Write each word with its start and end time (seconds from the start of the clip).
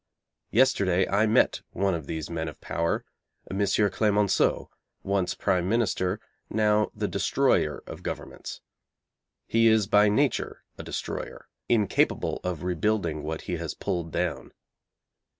Yesterday 0.49 1.07
I 1.07 1.27
met 1.27 1.61
one 1.73 1.93
of 1.93 2.07
these 2.07 2.27
men 2.27 2.47
of 2.47 2.59
power 2.59 3.05
M. 3.51 3.63
Clemenceau, 3.91 4.71
once 5.03 5.35
Prime 5.35 5.69
Minister, 5.69 6.19
now 6.49 6.89
the 6.95 7.07
destroyer 7.07 7.83
of 7.85 8.01
governments. 8.01 8.61
He 9.45 9.67
is 9.67 9.85
by 9.85 10.09
nature 10.09 10.63
a 10.75 10.81
destroyer, 10.81 11.47
incapable 11.69 12.39
of 12.43 12.63
rebuilding 12.63 13.21
what 13.21 13.41
he 13.41 13.57
has 13.57 13.75
pulled 13.75 14.11
down. 14.11 14.53